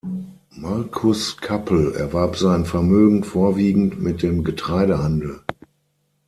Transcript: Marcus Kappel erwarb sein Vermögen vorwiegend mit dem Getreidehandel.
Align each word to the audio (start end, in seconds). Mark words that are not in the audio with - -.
Marcus 0.55 1.37
Kappel 1.37 1.93
erwarb 1.93 2.35
sein 2.35 2.65
Vermögen 2.65 3.23
vorwiegend 3.23 4.01
mit 4.01 4.23
dem 4.23 4.43
Getreidehandel. 4.43 5.43